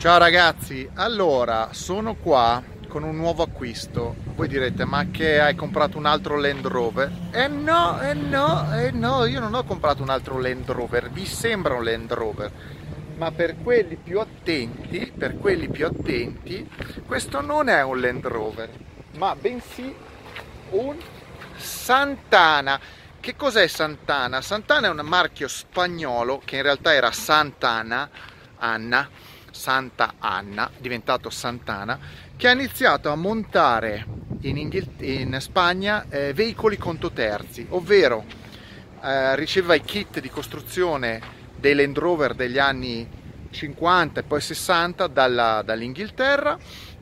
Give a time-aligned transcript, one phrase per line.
[0.00, 4.16] Ciao ragazzi, allora sono qua con un nuovo acquisto.
[4.34, 7.12] Voi direte, ma che hai comprato un altro Land Rover?
[7.32, 11.26] Eh no, eh no, eh no, io non ho comprato un altro Land Rover, vi
[11.26, 12.50] sembra un Land Rover.
[13.18, 16.66] Ma per quelli più attenti, per quelli più attenti,
[17.06, 18.70] questo non è un Land Rover,
[19.18, 19.94] ma bensì
[20.70, 20.96] un
[21.56, 22.80] Santana.
[23.20, 24.40] Che cos'è Santana?
[24.40, 28.08] Santana è un marchio spagnolo che in realtà era Santana,
[28.62, 29.08] Anna,
[29.60, 31.98] Santa Anna, diventato Santana,
[32.34, 34.06] che ha iniziato a montare
[34.40, 38.24] in, Inghil- in Spagna eh, veicoli conto terzi, ovvero
[39.02, 41.20] eh, riceveva i kit di costruzione
[41.58, 43.06] dei Land Rover degli anni
[43.50, 46.56] 50 e poi 60 dalla, dall'Inghilterra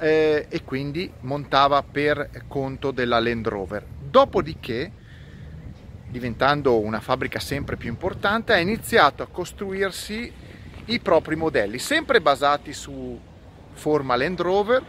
[0.00, 3.86] eh, e quindi montava per conto della Land Rover.
[3.86, 4.90] Dopodiché,
[6.08, 10.48] diventando una fabbrica sempre più importante, ha iniziato a costruirsi
[10.86, 13.18] i propri modelli, sempre basati su
[13.72, 14.82] forma Land Rover,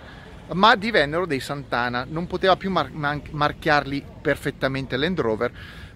[0.53, 2.91] ma divennero dei Santana, non poteva più mar-
[3.31, 5.51] marchiarli perfettamente Land Rover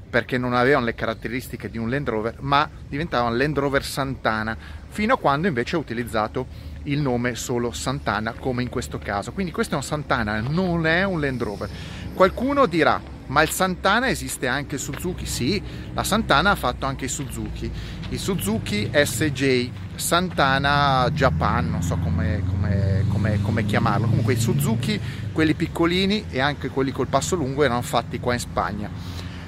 [0.09, 4.55] perché non avevano le caratteristiche di un Land Rover, ma diventavano Land Rover Santana,
[4.87, 6.47] fino a quando invece ha utilizzato
[6.83, 9.33] il nome solo Santana, come in questo caso.
[9.33, 11.69] Quindi questo è un Santana, non è un Land Rover.
[12.13, 15.25] Qualcuno dirà, ma il Santana esiste anche il Suzuki?
[15.25, 15.61] Sì,
[15.93, 17.71] la Santana ha fatto anche i Suzuki,
[18.09, 24.99] i Suzuki SJ, Santana Japan, non so come, come, come, come, chiamarlo, comunque i Suzuki,
[25.31, 28.89] quelli piccolini e anche quelli col passo lungo erano fatti qua in Spagna.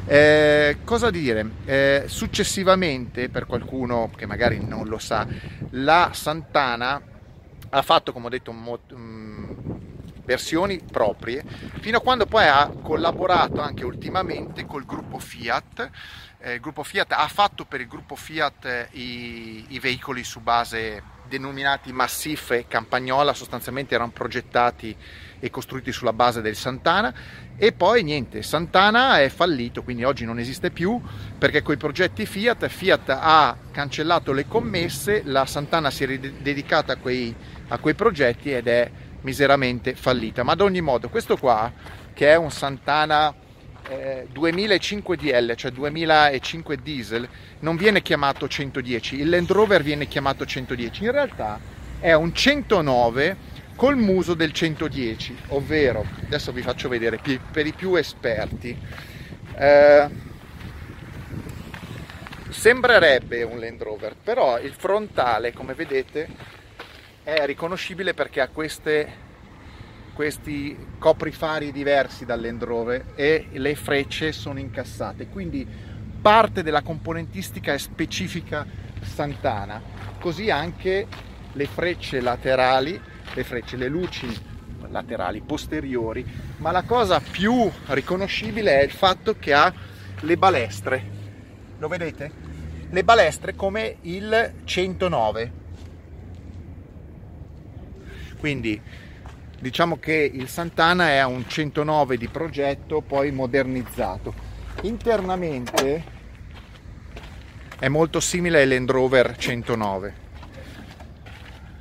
[0.09, 1.49] Eh, cosa dire?
[1.65, 5.27] Eh, successivamente, per qualcuno che magari non lo sa,
[5.71, 7.01] la Santana
[7.69, 8.79] ha fatto, come ho detto, mo-
[10.27, 11.41] versioni proprie,
[11.79, 15.89] fino a quando poi ha collaborato anche ultimamente col gruppo Fiat.
[16.39, 20.41] Eh, il gruppo Fiat ha fatto per il gruppo Fiat eh, i, i veicoli su
[20.41, 24.95] base denominati Massif e Campagnola, sostanzialmente erano progettati
[25.39, 27.13] e costruiti sulla base del Santana
[27.55, 31.01] e poi niente, Santana è fallito, quindi oggi non esiste più
[31.37, 36.93] perché con i progetti Fiat, Fiat ha cancellato le commesse, la Santana si è dedicata
[36.93, 37.33] a quei,
[37.69, 38.91] a quei progetti ed è
[39.27, 40.43] miseramente fallita.
[40.43, 41.69] Ma ad ogni modo, questo qua,
[42.13, 43.35] che è un Santana
[43.89, 47.27] eh, 2005 DL, cioè 2005 diesel,
[47.59, 51.59] non viene chiamato 110, il Land Rover viene chiamato 110, in realtà
[51.99, 57.19] è un 109 col muso del 110, ovvero, adesso vi faccio vedere
[57.51, 58.77] per i più esperti,
[59.57, 60.09] eh,
[62.49, 66.55] sembrerebbe un Land Rover, però il frontale, come vedete,
[67.27, 69.11] è riconoscibile perché ha queste,
[70.13, 75.67] questi coprifari diversi dal Rover e le frecce sono incassate, quindi
[76.21, 78.65] parte della componentistica è specifica
[79.01, 79.81] Santana,
[80.21, 81.05] così anche
[81.51, 82.97] le frecce laterali,
[83.33, 84.33] le frecce, le luci
[84.87, 86.25] laterali posteriori,
[86.59, 89.73] ma la cosa più riconoscibile è il fatto che ha
[90.21, 91.03] le balestre.
[91.77, 92.31] Lo vedete?
[92.89, 95.65] Le balestre come il 109
[98.37, 98.79] quindi
[99.59, 104.33] diciamo che il Santana è un 109 di progetto poi modernizzato.
[104.81, 106.03] Internamente
[107.79, 110.13] è molto simile ai Land Rover 109,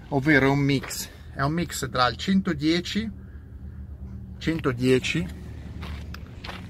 [0.08, 3.24] ovvero è un mix, è un mix tra il 110
[4.38, 5.44] 110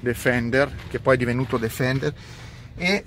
[0.01, 2.15] Defender, che poi è divenuto Defender,
[2.77, 3.05] e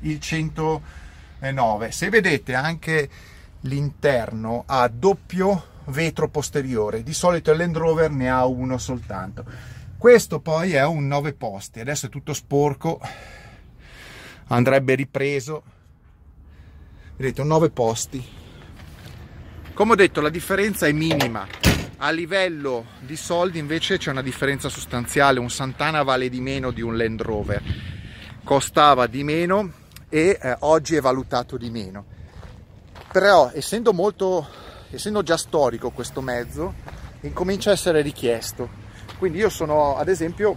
[0.00, 1.90] il 109.
[1.90, 3.10] Se vedete anche
[3.62, 7.02] l'interno ha doppio vetro posteriore.
[7.02, 9.44] Di solito il Land Rover ne ha uno soltanto.
[9.98, 13.00] Questo poi è un 9 posti, adesso è tutto sporco,
[14.48, 15.62] andrebbe ripreso.
[17.16, 18.26] Vedete, un 9 posti.
[19.74, 21.46] Come ho detto, la differenza è minima.
[21.98, 25.38] A livello di soldi invece c'è una differenza sostanziale.
[25.38, 27.62] Un Santana vale di meno di un Land Rover,
[28.42, 29.70] costava di meno
[30.08, 32.04] e eh, oggi è valutato di meno.
[33.12, 34.48] Però essendo molto
[34.90, 36.74] essendo già storico questo mezzo,
[37.22, 38.68] incomincia a essere richiesto.
[39.18, 40.56] Quindi io sono ad esempio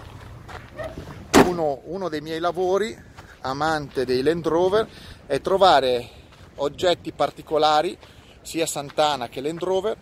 [1.46, 2.98] uno, uno dei miei lavori,
[3.42, 4.88] amante dei Land Rover,
[5.25, 6.10] è trovare
[6.56, 7.98] oggetti particolari,
[8.42, 9.98] sia Santana che Land Rover,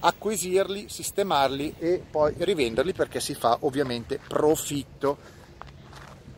[0.00, 5.34] acquisirli, sistemarli e poi rivenderli perché si fa ovviamente profitto.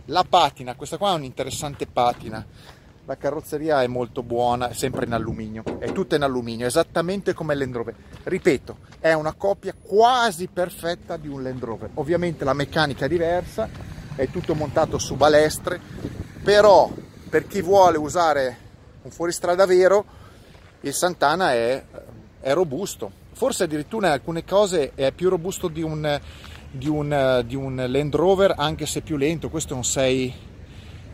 [0.06, 2.46] La patina, questa qua è un'interessante patina
[3.08, 7.60] la carrozzeria è molto buona, sempre in alluminio, è tutta in alluminio, esattamente come il
[7.60, 7.94] Land Rover.
[8.24, 11.88] Ripeto, è una copia quasi perfetta di un Land Rover.
[11.94, 13.66] Ovviamente la meccanica è diversa,
[14.14, 15.80] è tutto montato su balestre,
[16.44, 16.92] però
[17.30, 18.56] per chi vuole usare
[19.00, 20.04] un fuoristrada vero,
[20.82, 21.82] il Santana è
[22.40, 26.20] è robusto, forse addirittura in alcune cose è più robusto di un,
[26.70, 30.34] di un, di un Land Rover anche se più lento, questo è un 6,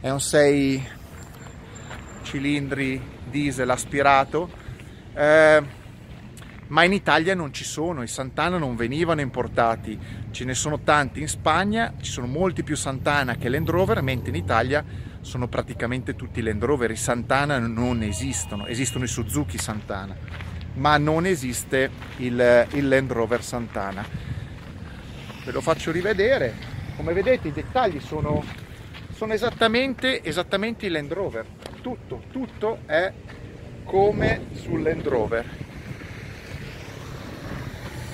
[0.00, 1.02] è un 6
[2.34, 3.00] cilindri
[3.30, 4.50] diesel aspirato,
[5.14, 5.62] eh,
[6.66, 9.96] ma in Italia non ci sono, i Santana non venivano importati,
[10.32, 14.30] ce ne sono tanti in Spagna, ci sono molti più Santana che Land Rover, mentre
[14.30, 14.84] in Italia
[15.20, 20.16] sono praticamente tutti Land Rover, i Santana non esistono, esistono i Suzuki Santana,
[20.74, 24.04] ma non esiste il, il Land Rover Santana.
[25.44, 26.54] Ve lo faccio rivedere,
[26.96, 28.42] come vedete i dettagli sono,
[29.14, 31.46] sono esattamente, esattamente i Land Rover,
[31.84, 33.12] tutto, tutto è
[33.84, 35.44] come sul Land Rover.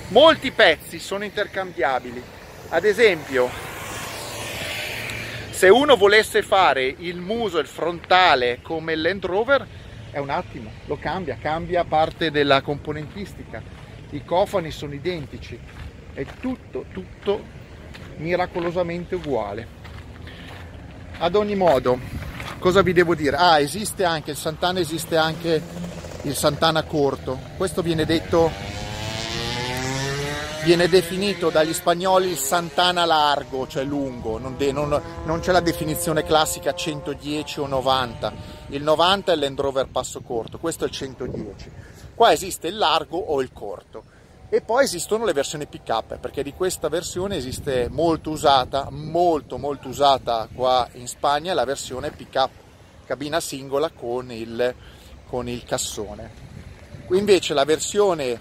[0.09, 2.21] Molti pezzi sono intercambiabili,
[2.67, 3.49] ad esempio
[5.51, 9.65] se uno volesse fare il muso il frontale come il Land Rover
[10.11, 13.63] è un attimo, lo cambia, cambia parte della componentistica,
[14.09, 15.57] i cofani sono identici,
[16.13, 17.41] è tutto, tutto
[18.17, 19.79] miracolosamente uguale.
[21.19, 22.20] Ad ogni modo,
[22.61, 23.35] cosa vi devo dire?
[23.35, 25.61] Ah, esiste anche il Santana, esiste anche
[26.21, 27.39] il Santana corto.
[27.57, 28.51] Questo viene detto,
[30.63, 35.59] viene definito dagli spagnoli il Santana largo, cioè lungo, non, de, non, non c'è la
[35.59, 38.33] definizione classica 110 o 90.
[38.67, 41.71] Il 90 è il Land Rover passo corto, questo è il 110.
[42.13, 44.03] Qua esiste il largo o il corto.
[44.53, 49.57] E poi esistono le versioni pick up, perché di questa versione esiste molto usata, molto
[49.57, 52.49] molto usata qua in Spagna, la versione pick up
[53.05, 54.75] cabina singola con il,
[55.27, 56.31] con il cassone.
[57.11, 58.37] Invece la versione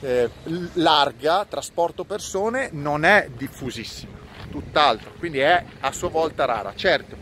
[0.00, 0.28] eh,
[0.72, 4.18] larga, trasporto persone, non è diffusissima,
[4.50, 6.72] tutt'altro, quindi è a sua volta rara.
[6.74, 7.16] Certo,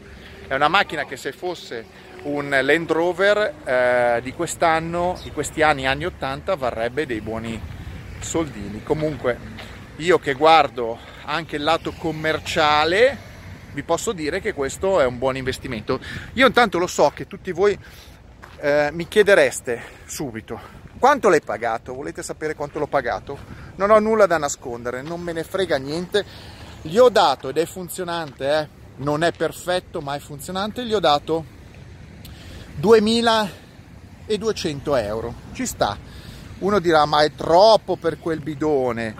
[0.48, 1.84] è una macchina che se fosse
[2.22, 7.78] un Land Rover eh, di quest'anno, di questi anni, anni 80, varrebbe dei buoni
[8.20, 8.82] soldini.
[8.82, 9.38] Comunque
[9.96, 13.28] io che guardo anche il lato commerciale,
[13.72, 16.00] vi posso dire che questo è un buon investimento.
[16.34, 17.78] Io intanto lo so che tutti voi
[18.60, 21.94] eh, mi chiedereste subito quanto l'hai pagato?
[21.94, 23.38] Volete sapere quanto l'ho pagato?
[23.76, 26.22] Non ho nulla da nascondere, non me ne frega niente.
[26.82, 28.68] Gli ho dato, ed è funzionante, eh?
[28.96, 31.42] non è perfetto ma è funzionante, gli ho dato
[32.74, 35.34] 2200 euro.
[35.52, 35.96] Ci sta.
[36.60, 39.14] Uno dirà ma è troppo per quel bidone.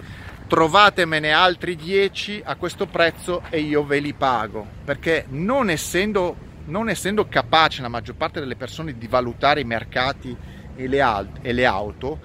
[0.47, 4.65] Trovatemene altri 10 a questo prezzo e io ve li pago.
[4.83, 6.35] Perché non essendo,
[6.65, 10.35] non essendo capace la maggior parte delle persone di valutare i mercati
[10.75, 12.19] e le, alt- e le auto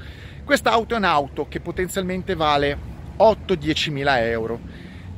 [0.46, 2.78] questa auto è un'auto che potenzialmente vale
[3.18, 4.60] 8-10 mila euro.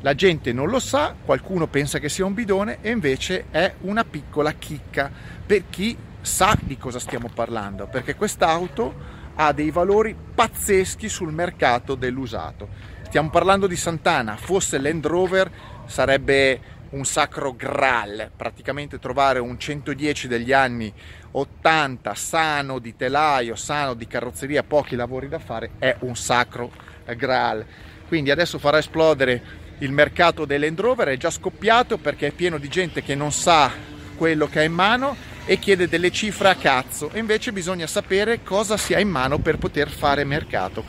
[0.00, 4.04] La gente non lo sa, qualcuno pensa che sia un bidone e invece è una
[4.04, 5.12] piccola chicca
[5.44, 11.94] per chi sa di cosa stiamo parlando perché quest'auto ha dei valori pazzeschi sul mercato
[11.94, 15.50] dell'usato Stiamo parlando di Santana, fosse Land Rover
[15.86, 20.92] sarebbe un sacro graal, praticamente trovare un 110 degli anni
[21.30, 26.70] 80 sano di telaio, sano di carrozzeria, pochi lavori da fare, è un sacro
[27.16, 27.64] graal.
[28.06, 29.42] Quindi adesso farà esplodere
[29.78, 33.72] il mercato dei Rover, è già scoppiato perché è pieno di gente che non sa
[34.18, 35.16] quello che ha in mano
[35.46, 39.38] e chiede delle cifre a cazzo e invece bisogna sapere cosa si ha in mano
[39.38, 40.84] per poter fare mercato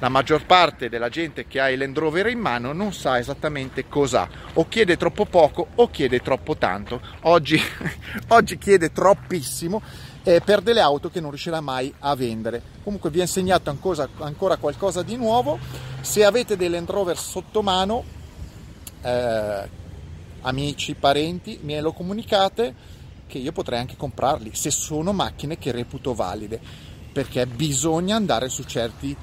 [0.00, 3.86] la maggior parte della gente che ha il Land Rover in mano non sa esattamente
[3.86, 7.02] cos'ha, o chiede troppo poco o chiede troppo tanto.
[7.24, 7.60] Oggi,
[8.28, 9.82] oggi chiede troppissimo
[10.22, 12.62] eh, per delle auto che non riuscirà mai a vendere.
[12.82, 15.58] Comunque vi ho insegnato ancora, ancora qualcosa di nuovo.
[16.00, 18.02] Se avete dei Land Rover sotto mano,
[19.02, 19.68] eh,
[20.42, 22.74] amici, parenti, me lo comunicate
[23.26, 26.60] che io potrei anche comprarli se sono macchine che reputo valide
[27.12, 29.16] perché bisogna andare su certi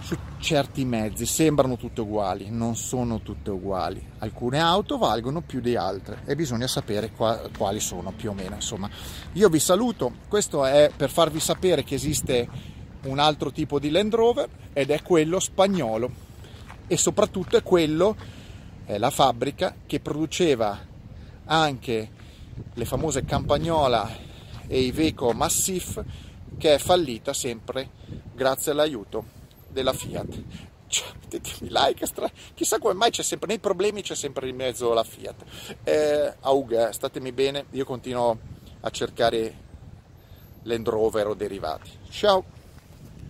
[0.00, 4.02] su certi mezzi sembrano tutte uguali, non sono tutte uguali.
[4.20, 8.54] Alcune auto valgono più di altre e bisogna sapere qua, quali sono più o meno.
[8.54, 8.88] Insomma,
[9.34, 10.12] io vi saluto.
[10.26, 12.48] Questo è per farvi sapere che esiste
[13.02, 16.10] un altro tipo di Land Rover ed è quello spagnolo
[16.86, 18.16] e soprattutto è quello
[18.88, 20.78] è la fabbrica che produceva
[21.44, 22.10] anche
[22.72, 24.08] le famose Campagnola
[24.66, 26.02] e i Veco Massif
[26.56, 27.90] che è fallita sempre
[28.32, 29.26] grazie all'aiuto
[29.68, 30.42] della Fiat.
[30.86, 32.30] Cioè, mettetemi like, stra...
[32.54, 35.44] chissà come mai c'è sempre, nei problemi c'è sempre in mezzo la Fiat.
[35.84, 38.38] Eh, auga, statemi bene, io continuo
[38.80, 39.54] a cercare
[40.62, 41.90] Land Rover o derivati.
[42.08, 42.57] Ciao!